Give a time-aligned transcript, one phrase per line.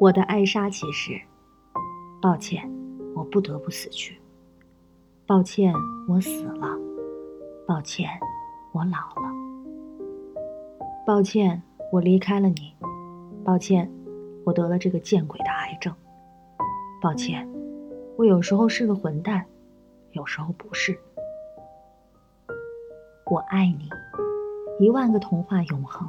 [0.00, 1.20] 我的艾莎骑士，
[2.22, 2.66] 抱歉，
[3.14, 4.18] 我不得不死去。
[5.26, 5.74] 抱歉，
[6.08, 6.74] 我死了。
[7.66, 8.08] 抱歉，
[8.72, 9.30] 我老了。
[11.06, 11.62] 抱歉，
[11.92, 12.74] 我离开了你。
[13.44, 13.92] 抱歉，
[14.42, 15.94] 我得了这个见鬼的癌症。
[17.02, 17.46] 抱歉，
[18.16, 19.44] 我有时候是个混蛋，
[20.12, 20.98] 有时候不是。
[23.26, 23.90] 我爱你，
[24.82, 26.08] 一万个童话永恒。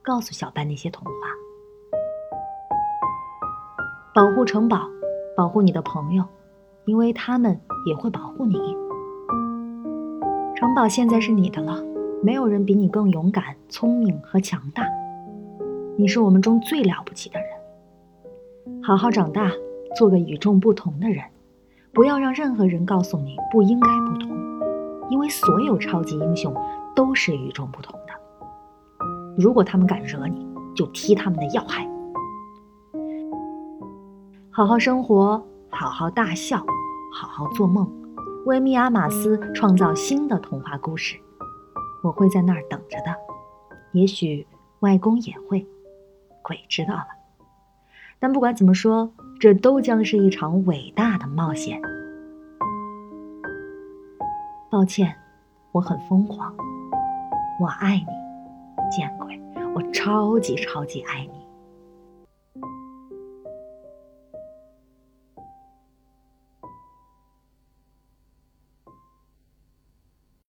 [0.00, 1.12] 告诉小班那些童话，
[4.18, 4.80] 保护城堡，
[5.36, 6.24] 保护你的朋友，
[6.86, 8.58] 因为他们也会保护你。
[10.56, 11.80] 城堡现在是你的了，
[12.20, 14.82] 没有人比你更勇敢、聪明和强大。
[15.96, 18.82] 你是我们中最了不起的人。
[18.82, 19.52] 好好长大，
[19.96, 21.22] 做个与众不同的人，
[21.92, 24.36] 不要让任何人告诉你不应该不同，
[25.10, 26.52] 因为所有超级英雄
[26.92, 28.12] 都是与众不同的。
[29.36, 31.88] 如果他们敢惹你，就踢他们的要害。
[34.58, 36.56] 好好生活，好好大笑，
[37.14, 37.88] 好好做梦，
[38.44, 41.16] 为密阿马斯创造新的童话故事。
[42.02, 43.14] 我会在那儿等着的，
[43.92, 44.44] 也许
[44.80, 45.64] 外公也会，
[46.42, 47.06] 鬼知道了。
[48.18, 51.80] 但不管怎么说，这都将是一场伟大的冒险。
[54.68, 55.14] 抱歉，
[55.70, 56.52] 我很疯狂，
[57.60, 58.90] 我爱你。
[58.90, 59.40] 见鬼！
[59.76, 61.47] 我超级超级爱你。